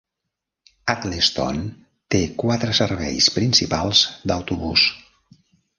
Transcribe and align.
Addlestone 0.93 1.67
té 2.15 2.23
quatre 2.45 2.75
serveis 2.81 3.31
principals 3.39 4.05
d'autobús. 4.33 4.93